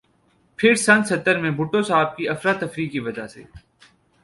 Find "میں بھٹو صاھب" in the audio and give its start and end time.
1.37-2.15